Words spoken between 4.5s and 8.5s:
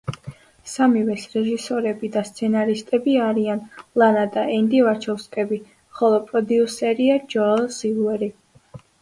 ენდი ვაჩოვსკები, ხოლო პროდიუსერია ჯოელ სილვერი.